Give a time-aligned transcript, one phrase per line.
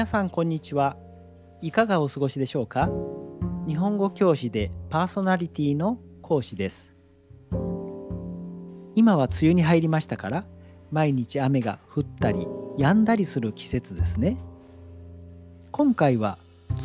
[0.00, 0.96] 皆さんこんにちは。
[1.60, 2.88] いかがお過ごしでしょうか？
[3.66, 6.94] 日本語教師でパーソナリティの講師です。
[8.94, 10.46] 今は梅雨に入りましたから
[10.90, 12.46] 毎日雨が降ったり
[12.78, 14.38] 止んだりする季節ですね。
[15.70, 16.38] 今回は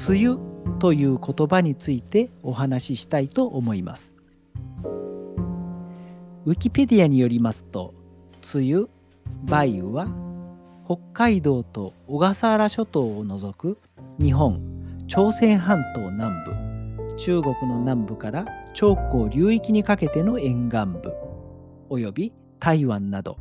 [0.09, 0.37] 梅雨
[0.79, 4.17] という言葉についてお話ししたいと思います。
[6.45, 7.93] ウィキペディアによりますと
[8.53, 8.87] 梅雨、
[9.47, 10.05] 梅雨は
[10.87, 13.79] 北海道と小笠原諸島を除く
[14.19, 14.61] 日本
[15.07, 21.11] 朝鮮半島南部中国の南部から長江流域にかけての沿岸部
[21.89, 23.39] および台湾など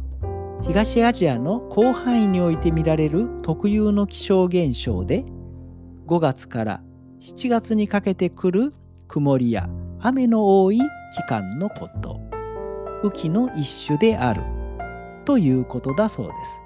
[0.62, 5.26] 東アジアの広範囲において見られる特有の気象現象で
[6.06, 6.82] 5月から
[7.20, 8.72] 7月にかけて来る
[9.06, 9.68] 曇りや
[10.00, 12.20] 雨の多い期間のこと
[13.02, 14.42] 雨季の一種である
[15.26, 16.63] ということだそうです。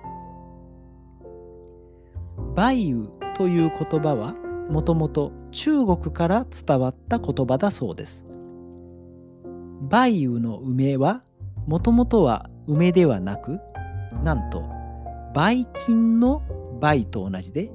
[2.59, 3.07] 梅雨
[3.37, 4.35] という言葉は
[4.69, 8.25] もともと中国から伝わった言葉だそうです。
[9.89, 11.23] 梅雨の梅は
[11.69, 13.61] もともとは梅ではなく
[14.25, 14.69] なんと
[15.37, 16.43] ばい菌の
[16.83, 17.71] 梅と同じで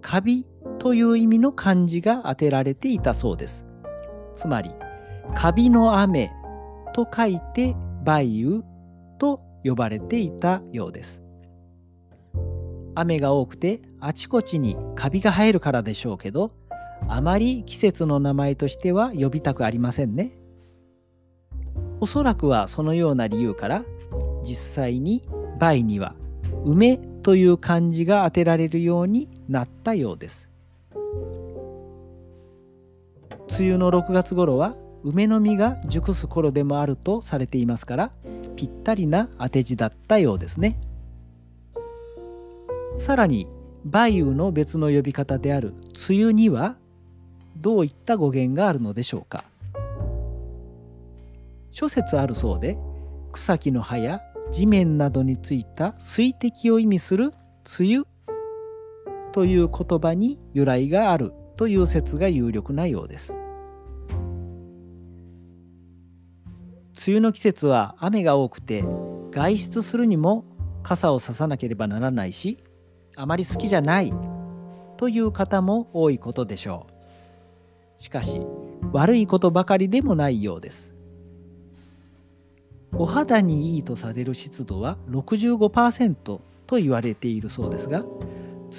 [0.00, 0.46] カビ
[0.78, 3.66] という意味の漢字が当てられていたそうです。
[4.34, 4.70] つまり
[5.34, 6.32] カビの雨
[6.94, 8.62] と書いて梅雨
[9.18, 11.22] と呼ばれていたようです。
[12.94, 16.52] 雨が多くてあちこちにカビが生えるからでしょうけど
[17.08, 20.32] あまり季節の名前としては呼びたくありませんね。
[22.00, 23.84] おそらくはそのような理由から
[24.44, 25.24] 実際に
[25.60, 26.14] 梅には
[26.64, 30.50] 梅という漢字が当てられるようになったようです。
[33.48, 38.12] 梅雨の6月頃は梅の実が熟す頃でもあるとされていますから
[38.56, 40.80] ぴったりな当て字だったようですね。
[42.98, 43.48] さらに
[43.84, 45.74] 梅雨の別の呼び方である
[46.08, 46.76] 梅雨には
[47.56, 49.44] どういった語源があるのでしょうか？
[51.70, 52.78] 諸説あるそうで
[53.32, 54.20] 草木の葉や
[54.52, 57.32] 地面などについた水滴を意味する
[57.78, 58.04] 梅雨
[59.32, 63.34] という言葉に由来があるという説が有力なようです。
[67.04, 68.84] 梅雨の季節は雨が多くて
[69.32, 70.44] 外出するにも
[70.82, 72.62] 傘をささなければならないし
[73.16, 74.12] あまり好きじゃない
[74.96, 76.86] という方も多いことでしょ
[77.98, 78.02] う。
[78.02, 78.40] しかし
[78.92, 80.94] 悪いことばかりでもないようです。
[82.94, 88.10] お肌にいいとされる湿度は65%と言われているそうですが梅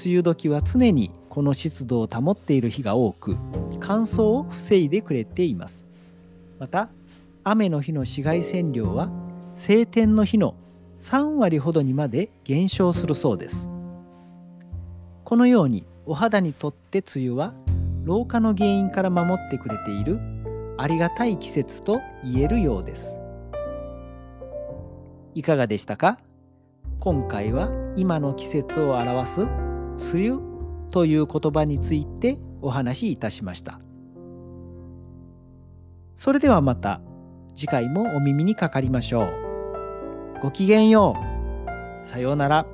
[0.05, 3.37] 雨時は常にこの湿度を保っている日が多く
[3.79, 5.83] 乾燥を防いでくれています。
[6.59, 6.89] また
[7.43, 9.09] 雨の日の紫外線量は
[9.55, 10.55] 晴天の日の
[10.99, 13.67] 3割ほどにまで減少するそうです。
[15.33, 17.55] このようにお肌にとって梅雨は
[18.03, 20.19] 老化の原因から守ってくれている
[20.77, 23.19] ありがたい季節と言えるようです。
[25.33, 26.19] いかがでしたか？
[26.99, 29.41] 今回は今の季節を表す
[30.13, 30.39] 梅雨
[30.91, 33.81] という言葉についてお話しいたしました。
[36.15, 37.01] それではまた
[37.55, 39.33] 次回もお耳にかかりましょう。
[40.43, 41.15] ごきげんよ
[42.03, 42.07] う。
[42.07, 42.67] さようなら。